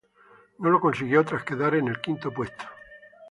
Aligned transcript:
No 0.57 0.71
lo 0.71 0.79
consiguió, 0.79 1.23
tras 1.23 1.43
quedar 1.43 1.75
en 1.75 1.87
el 1.87 2.01
quinto 2.01 2.31
puesto. 2.33 2.65